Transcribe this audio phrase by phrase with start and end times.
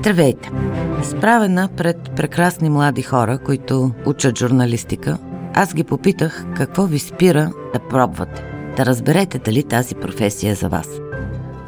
[0.00, 0.50] Здравейте!
[1.02, 5.18] Справена пред прекрасни млади хора, които учат журналистика,
[5.54, 8.44] аз ги попитах какво ви спира да пробвате,
[8.76, 10.88] да разберете дали тази професия е за вас.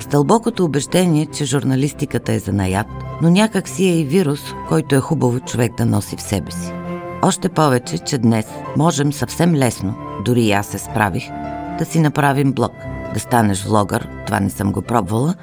[0.00, 2.86] С дълбокото убеждение, че журналистиката е за наят,
[3.22, 6.72] но някак си е и вирус, който е хубаво човек да носи в себе си.
[7.22, 8.46] Още повече, че днес
[8.76, 9.94] можем съвсем лесно,
[10.24, 11.30] дори и аз се справих,
[11.78, 12.72] да си направим блог,
[13.14, 15.34] да станеш влогър, това не съм го пробвала,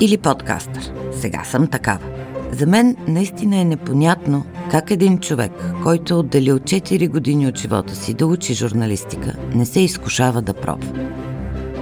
[0.00, 0.92] или подкастър.
[1.12, 2.21] Сега съм такава.
[2.52, 7.96] За мен наистина е непонятно как един човек, който е отделил 4 години от живота
[7.96, 10.92] си да учи журналистика, не се изкушава да пробва.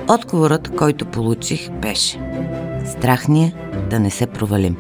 [0.09, 2.21] Отговорът, който получих, беше
[2.87, 3.55] Страх ни е
[3.91, 4.77] да не се провалим.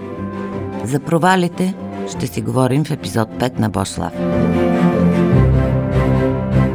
[0.84, 1.74] За провалите
[2.10, 4.12] ще си говорим в епизод 5 на Бошлав.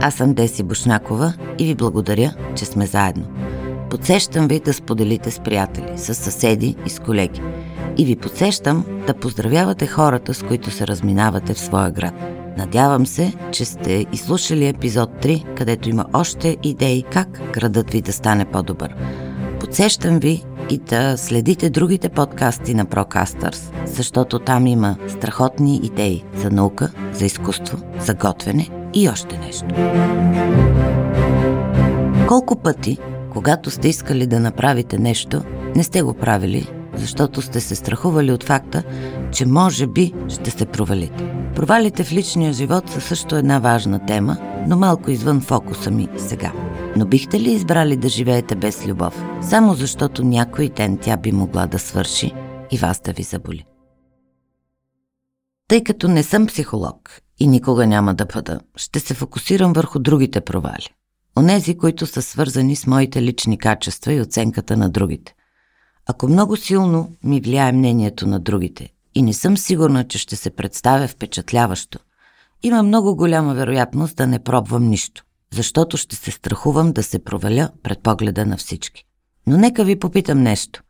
[0.01, 3.25] Аз съм Деси Бушнакова и ви благодаря, че сме заедно.
[3.89, 7.41] Подсещам ви да споделите с приятели, с съседи и с колеги.
[7.97, 12.13] И ви подсещам да поздравявате хората, с които се разминавате в своя град.
[12.57, 18.13] Надявам се, че сте изслушали епизод 3, където има още идеи как градът ви да
[18.13, 18.95] стане по-добър.
[19.59, 26.49] Подсещам ви и да следите другите подкасти на Procasters, защото там има страхотни идеи за
[26.49, 29.65] наука, за изкуство, за готвене и още нещо.
[32.27, 32.97] Колко пъти,
[33.33, 35.41] когато сте искали да направите нещо,
[35.75, 38.83] не сте го правили, защото сте се страхували от факта,
[39.31, 41.31] че може би ще се провалите.
[41.55, 46.51] Провалите в личния живот са също една важна тема, но малко извън фокуса ми сега.
[46.97, 51.67] Но бихте ли избрали да живеете без любов, само защото някой ден тя би могла
[51.67, 52.33] да свърши
[52.71, 53.65] и вас да ви заболи?
[55.67, 60.41] Тъй като не съм психолог и никога няма да бъда, ще се фокусирам върху другите
[60.41, 60.89] провали.
[61.39, 65.34] Онези, които са свързани с моите лични качества и оценката на другите.
[66.07, 70.49] Ако много силно ми влияе мнението на другите и не съм сигурна, че ще се
[70.49, 71.99] представя впечатляващо,
[72.63, 77.69] има много голяма вероятност да не пробвам нищо, защото ще се страхувам да се проваля
[77.83, 79.05] пред погледа на всички.
[79.47, 80.83] Но нека ви попитам нещо.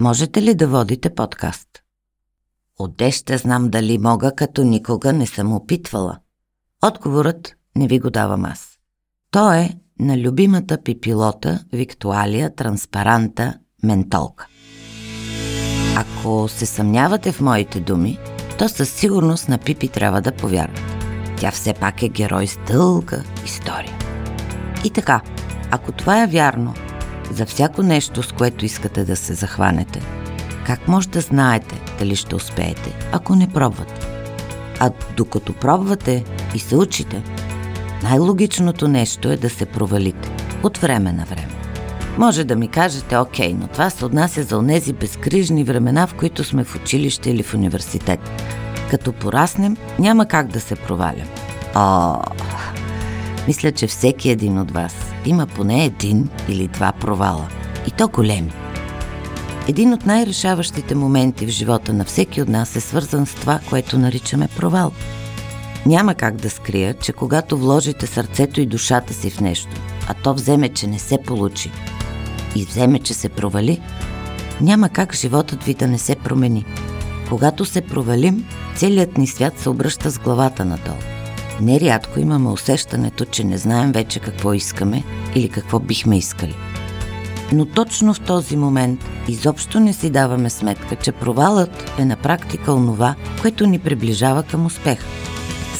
[0.00, 1.68] Можете ли да водите подкаст?
[2.78, 6.18] Отде ще знам дали мога, като никога не съм опитвала.
[6.86, 8.78] Отговорът не ви го давам аз.
[9.30, 14.46] То е на любимата пипилота Виктуалия Транспаранта Ментолка.
[15.96, 18.18] Ако се съмнявате в моите думи,
[18.58, 20.82] то със сигурност на Пипи трябва да повярвате.
[21.36, 23.98] Тя все пак е герой с дълга история.
[24.84, 25.20] И така,
[25.70, 26.74] ако това е вярно,
[27.30, 30.00] за всяко нещо, с което искате да се захванете,
[30.66, 34.06] как може да знаете дали ще успеете, ако не пробвате?
[34.80, 36.24] А докато пробвате
[36.54, 37.22] и се учите,
[38.02, 40.30] най-логичното нещо е да се провалите
[40.62, 41.53] от време на време.
[42.18, 46.44] Може да ми кажете, окей, но това се отнася за онези безкрижни времена, в които
[46.44, 48.20] сме в училище или в университет.
[48.90, 51.28] Като пораснем, няма как да се провалям.
[51.74, 52.16] О,
[53.46, 54.94] мисля, че всеки един от вас
[55.26, 57.48] има поне един или два провала.
[57.86, 58.52] И то големи.
[59.68, 63.98] Един от най-решаващите моменти в живота на всеки от нас е свързан с това, което
[63.98, 64.92] наричаме провал.
[65.86, 69.70] Няма как да скрия, че когато вложите сърцето и душата си в нещо,
[70.08, 71.70] а то вземе, че не се получи,
[72.54, 73.80] и вземе, че се провали,
[74.60, 76.64] няма как животът ви да не се промени.
[77.28, 78.44] Когато се провалим,
[78.76, 80.96] целият ни свят се обръща с главата надолу.
[81.60, 85.02] Нерядко имаме усещането, че не знаем вече какво искаме
[85.34, 86.54] или какво бихме искали.
[87.52, 92.72] Но точно в този момент изобщо не си даваме сметка, че провалът е на практика
[92.72, 94.98] онова, което ни приближава към успех.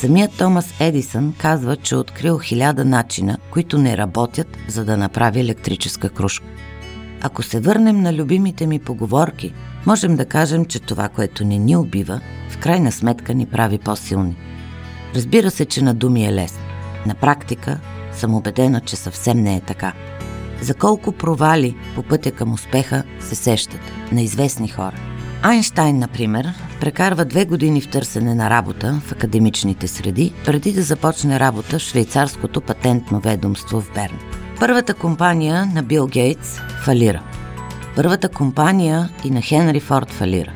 [0.04, 5.40] Самият Томас Едисън казва, че е открил хиляда начина, които не работят, за да направи
[5.40, 6.46] електрическа кружка.
[7.22, 9.54] Ако се върнем на любимите ми поговорки,
[9.86, 12.20] можем да кажем, че това, което не ни убива,
[12.50, 14.36] в крайна сметка ни прави по-силни.
[15.14, 16.62] Разбира се, че на думи е лесно.
[17.06, 17.80] На практика
[18.12, 19.92] съм убедена, че съвсем не е така.
[20.60, 23.80] За колко провали по пътя към успеха се сещат
[24.12, 25.13] на известни хора.
[25.46, 31.40] Айнштайн, например, прекарва две години в търсене на работа в академичните среди, преди да започне
[31.40, 34.18] работа в швейцарското патентно ведомство в Берн.
[34.60, 37.22] Първата компания на Бил Гейтс фалира.
[37.96, 40.52] Първата компания и на Хенри Форд фалира.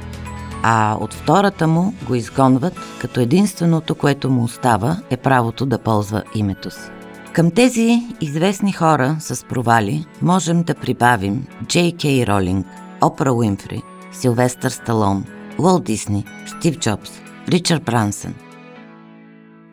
[0.62, 6.22] А от втората му го изгонват, като единственото, което му остава, е правото да ползва
[6.34, 6.90] името си.
[7.32, 12.66] Към тези известни хора с провали можем да прибавим Джей Кей Ролинг,
[13.00, 13.82] Опра Уинфри,
[14.20, 15.24] Силвестър Сталон,
[15.58, 17.10] Уолт Дисни, Стив Джобс,
[17.48, 18.34] Ричард Брансън.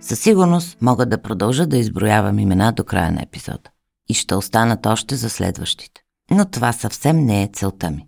[0.02, 3.70] Със сигурност мога да продължа да изброявам имена до края на епизода
[4.10, 6.02] и ще останат още за следващите.
[6.32, 8.08] Но това съвсем не е целта ми.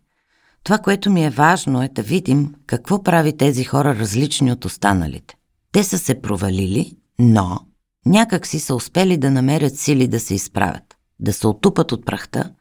[0.64, 5.36] Това, което ми е важно е да видим какво прави тези хора различни от останалите.
[5.72, 7.60] Те са се провалили, но
[8.06, 12.52] някак си са успели да намерят сили да се изправят, да се отупат от прахта,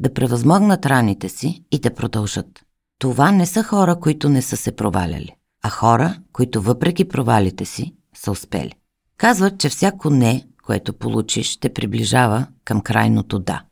[0.00, 2.64] да превъзмогнат раните си и да продължат.
[3.00, 7.94] Това не са хора, които не са се проваляли, а хора, които въпреки провалите си
[8.14, 8.72] са успели.
[9.16, 13.62] Казват, че всяко не, което получиш, те приближава към крайното да.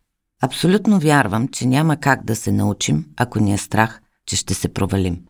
[0.43, 4.69] Абсолютно вярвам, че няма как да се научим, ако ни е страх, че ще се
[4.69, 5.21] провалим.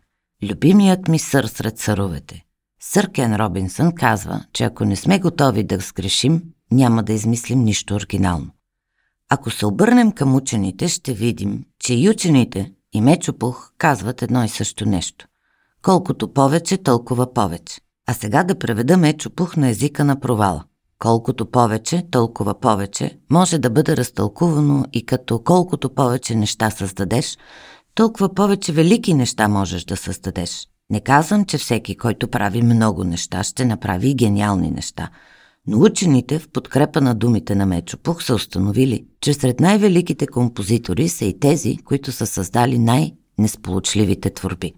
[0.43, 2.43] Любимият ми сър сред съровете.
[2.81, 7.95] Сър Кен Робинсън казва, че ако не сме готови да сгрешим, няма да измислим нищо
[7.95, 8.51] оригинално.
[9.29, 14.49] Ако се обърнем към учените, ще видим, че и учените, и Мечопух казват едно и
[14.49, 15.27] също нещо.
[15.81, 17.81] Колкото повече, толкова повече.
[18.07, 20.63] А сега да преведа Мечопух на езика на провала.
[20.99, 27.37] Колкото повече, толкова повече може да бъде разтълкувано и като колкото повече неща създадеш,
[27.95, 30.67] толкова повече велики неща можеш да създадеш.
[30.89, 35.09] Не казвам, че всеки, който прави много неща, ще направи и гениални неща.
[35.71, 41.25] Но учените в подкрепа на думите на Мечопух са установили, че сред най-великите композитори са
[41.25, 44.73] и тези, които са създали най-несполучливите творби.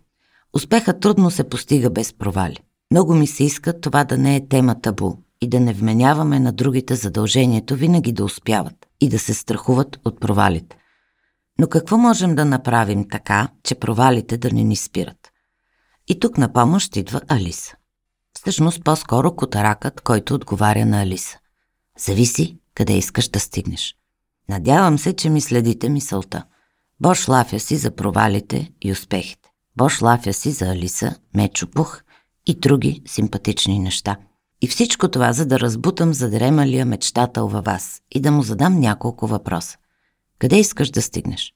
[0.53, 2.57] Успехът трудно се постига без провали.
[2.91, 6.51] Много ми се иска това да не е тема табу и да не вменяваме на
[6.51, 10.77] другите задължението винаги да успяват и да се страхуват от провалите.
[11.59, 15.31] Но какво можем да направим така, че провалите да не ни спират?
[16.07, 17.75] И тук на помощ идва Алиса.
[18.41, 21.37] Всъщност по-скоро котаракът, който отговаря на Алиса.
[21.97, 23.95] Зависи къде искаш да стигнеш.
[24.49, 26.43] Надявам се, че ми следите мисълта.
[26.99, 29.49] Бош лафя си за провалите и успехите.
[29.77, 32.01] Бош лафя си за Алиса, Мечопух
[32.45, 34.17] и други симпатични неща.
[34.61, 39.27] И всичко това, за да разбутам задремалия мечтател във вас и да му задам няколко
[39.27, 39.77] въпроса.
[40.39, 41.53] Къде искаш да стигнеш?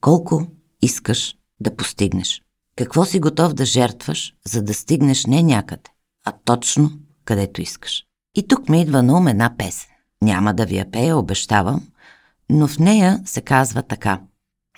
[0.00, 0.46] Колко
[0.82, 2.42] искаш да постигнеш?
[2.76, 5.90] Какво си готов да жертваш, за да стигнеш не някъде,
[6.28, 6.90] а точно
[7.24, 8.04] където искаш?
[8.34, 9.88] И тук ми идва на ум една песен.
[10.22, 11.88] Няма да ви я пея, обещавам,
[12.50, 14.20] но в нея се казва така.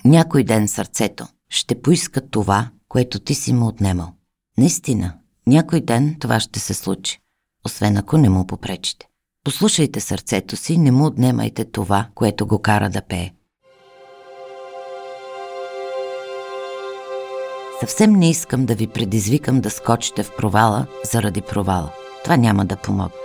[0.04, 4.12] Някой ден сърцето ще поиска това, което ти си му отнемал.
[4.58, 5.14] Наистина,
[5.46, 7.18] някой ден това ще се случи,
[7.64, 9.06] освен ако не му попречите.
[9.44, 13.30] Послушайте сърцето си, не му отнемайте това, което го кара да пее.
[17.80, 21.90] Съвсем не искам да ви предизвикам да скочите в провала заради провала.
[22.24, 23.16] Това няма да помогне.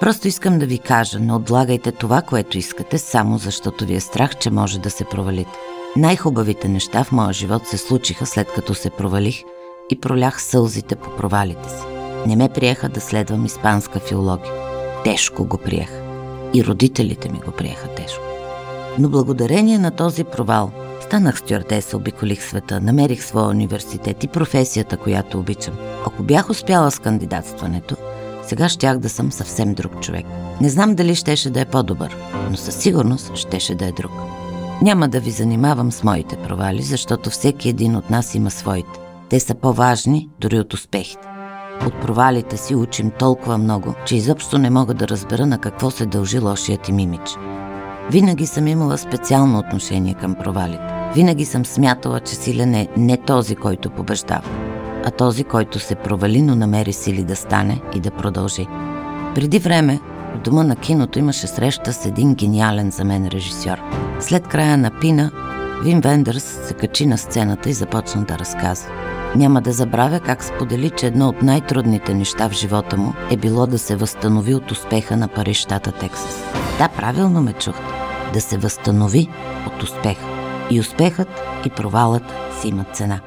[0.00, 4.36] Просто искам да ви кажа, не отлагайте това, което искате, само защото ви е страх,
[4.36, 5.50] че може да се провалите.
[5.96, 9.42] Най-хубавите неща в моя живот се случиха след като се провалих
[9.90, 11.84] и пролях сълзите по провалите си.
[12.26, 14.52] Не ме приеха да следвам испанска филология.
[15.04, 15.90] Тежко го приех.
[16.54, 18.22] И родителите ми го приеха тежко.
[18.98, 20.70] Но благодарение на този провал
[21.10, 25.74] Станах стюардеса, обиколих света, намерих своя университет и професията, която обичам.
[26.06, 27.96] Ако бях успяла с кандидатстването,
[28.42, 30.26] сега щях да съм съвсем друг човек.
[30.60, 32.16] Не знам дали щеше да е по-добър,
[32.50, 34.12] но със сигурност щеше да е друг.
[34.82, 39.00] Няма да ви занимавам с моите провали, защото всеки един от нас има своите.
[39.28, 41.28] Те са по-важни дори от успехите.
[41.86, 46.06] От провалите си учим толкова много, че изобщо не мога да разбера на какво се
[46.06, 47.30] дължи лошият им имидж.
[48.10, 51.00] Винаги съм имала специално отношение към провалите.
[51.14, 54.48] Винаги съм смятала, че силен е не този, който побеждава,
[55.04, 58.66] а този, който се провали, но намери сили да стане и да продължи.
[59.34, 60.00] Преди време
[60.34, 63.78] в дома на киното имаше среща с един гениален за мен режисьор.
[64.20, 65.30] След края на Пина,
[65.84, 68.90] Вин Вендърс се качи на сцената и започна да разказва.
[69.36, 73.66] Няма да забравя как сподели, че едно от най-трудните неща в живота му е било
[73.66, 76.42] да се възстанови от успеха на Париж, щата Тексас.
[76.78, 77.82] Да, правилно ме чухте.
[78.32, 79.28] Да се възстанови
[79.66, 80.26] от успеха.
[80.70, 81.28] И успехът,
[81.66, 82.22] и провалът
[82.60, 83.20] си имат цена.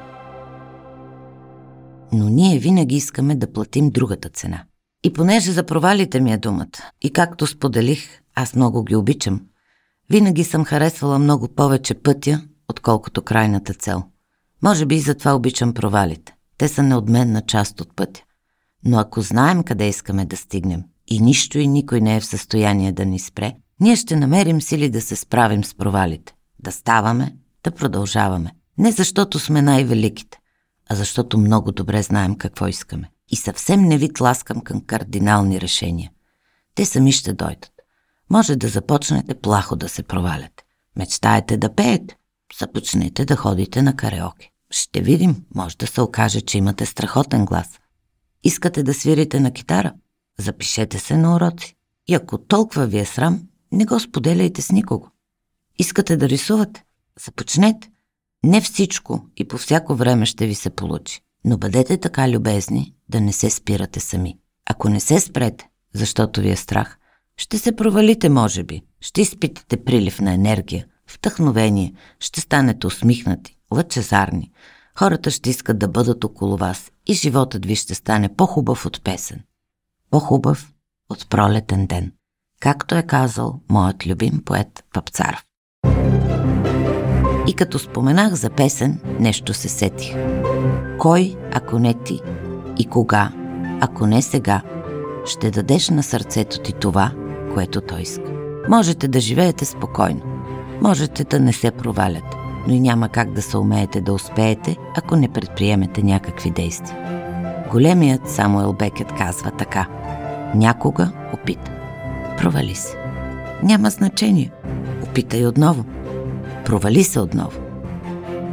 [2.12, 4.64] Но ние винаги искаме да платим другата цена.
[5.04, 9.40] И понеже за провалите ми е думата, и както споделих, аз много ги обичам,
[10.10, 14.02] винаги съм харесвала много повече пътя, отколкото крайната цел.
[14.64, 16.34] Може би и затова обичам провалите.
[16.58, 18.22] Те са неотменна част от пътя.
[18.84, 22.92] Но ако знаем къде искаме да стигнем и нищо и никой не е в състояние
[22.92, 27.70] да ни спре, ние ще намерим сили да се справим с провалите да ставаме, да
[27.70, 28.50] продължаваме.
[28.78, 30.38] Не защото сме най-великите,
[30.90, 33.10] а защото много добре знаем какво искаме.
[33.28, 36.10] И съвсем не ви тласкам към кардинални решения.
[36.74, 37.70] Те сами ще дойдат.
[38.30, 40.64] Може да започнете плахо да се проваляте.
[40.96, 42.16] Мечтаете да пеете,
[42.60, 44.50] започнете да ходите на кареоке.
[44.76, 47.80] Ще видим, може да се окаже, че имате страхотен глас.
[48.44, 49.92] Искате да свирите на китара?
[50.38, 51.74] Запишете се на уроци.
[52.08, 55.08] И ако толкова ви е срам, не го споделяйте с никого.
[55.78, 56.84] Искате да рисувате?
[57.24, 57.90] Започнете.
[58.44, 63.20] Не всичко и по всяко време ще ви се получи, но бъдете така любезни да
[63.20, 64.38] не се спирате сами.
[64.70, 66.98] Ако не се спрете, защото ви е страх,
[67.36, 74.50] ще се провалите, може би, ще изпитате прилив на енергия, вдъхновение, ще станете усмихнати, лъчезарни.
[74.98, 79.42] Хората ще искат да бъдат около вас и животът ви ще стане по-хубав от песен.
[80.10, 80.72] По-хубав
[81.10, 82.12] от пролетен ден,
[82.60, 85.44] както е казал моят любим поет Папцаров.
[87.48, 90.14] И като споменах за песен, нещо се сетих.
[90.98, 92.20] Кой, ако не ти?
[92.78, 93.32] И кога,
[93.80, 94.62] ако не сега,
[95.26, 97.12] ще дадеш на сърцето ти това,
[97.54, 98.32] което той иска?
[98.68, 100.22] Можете да живеете спокойно.
[100.82, 105.16] Можете да не се проваляте, но и няма как да се умеете да успеете, ако
[105.16, 106.98] не предприемете някакви действия.
[107.70, 109.86] Големият Самуел Бекет казва така.
[110.54, 111.70] Някога опита.
[112.38, 112.96] Провали се.
[113.62, 114.50] Няма значение.
[115.02, 115.84] Опитай отново.
[116.64, 117.60] Провали се отново.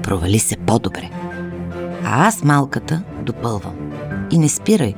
[0.04, 1.10] Провали се по-добре.
[2.06, 3.76] А аз малката допълвам.
[4.32, 4.96] И не спирай,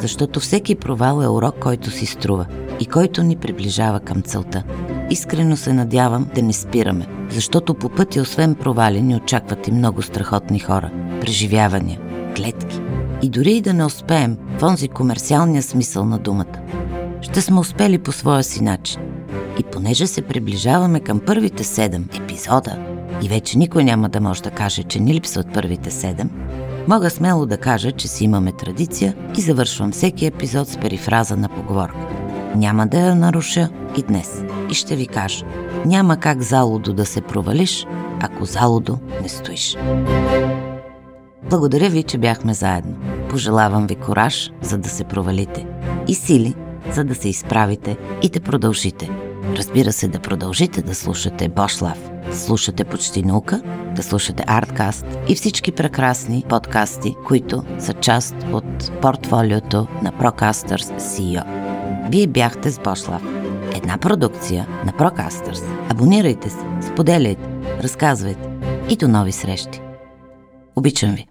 [0.00, 2.46] защото всеки провал е урок, който си струва
[2.80, 4.62] и който ни приближава към целта.
[5.10, 10.02] Искрено се надявам да не спираме, защото по пътя, освен провали, ни очакват и много
[10.02, 12.00] страхотни хора, преживявания,
[12.36, 12.80] клетки.
[13.22, 16.58] И дори и да не успеем в онзи комерциалния смисъл на думата,
[17.20, 19.00] ще сме успели по своя си начин.
[19.58, 22.78] И понеже се приближаваме към първите седем епизода
[23.22, 26.30] и вече никой няма да може да каже, че ни липсват първите седем,
[26.88, 31.48] мога смело да кажа, че си имаме традиция и завършвам всеки епизод с перифраза на
[31.48, 32.06] поговорка.
[32.54, 34.42] Няма да я наруша и днес.
[34.70, 35.44] И ще ви кажа,
[35.86, 37.86] няма как залудо да се провалиш,
[38.20, 39.76] ако залудо не стоиш.
[41.50, 42.96] Благодаря ви, че бяхме заедно.
[43.30, 45.66] Пожелавам ви кораж, за да се провалите.
[46.08, 46.54] И сили,
[46.92, 49.10] за да се изправите и да продължите.
[49.56, 52.10] Разбира се, да продължите да слушате Бошлав.
[52.32, 53.62] Слушате почти наука,
[53.96, 61.44] да слушате Арткаст и всички прекрасни подкасти, които са част от портфолиото на Procasters CEO.
[62.10, 63.22] Вие бяхте с Бошлав.
[63.76, 65.62] Една продукция на Procasters.
[65.90, 67.48] Абонирайте се, споделяйте,
[67.82, 68.48] разказвайте
[68.88, 69.80] и до нови срещи.
[70.76, 71.26] Обичам ви!